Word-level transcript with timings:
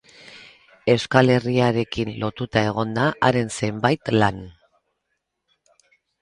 Euskal 0.93 1.29
Herriarekin 1.33 2.09
lotuta 2.23 2.63
egon 2.71 2.95
da 2.97 3.05
haren 3.29 3.53
zenbait 3.61 4.11
lan. 4.17 4.41